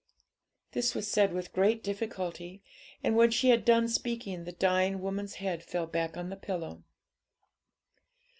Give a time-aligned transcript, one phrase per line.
[0.71, 2.63] This was said with great difficulty,
[3.03, 6.81] and, when she had done speaking, the dying woman's head fell back on the pillow.